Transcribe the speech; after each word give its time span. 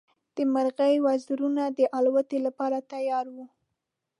د 0.35 0.37
مرغۍ 0.53 0.95
وزرونه 1.07 1.63
د 1.77 1.79
الوت 1.97 2.29
لپاره 2.45 2.77
تیار 2.91 3.25
وو. 3.35 3.45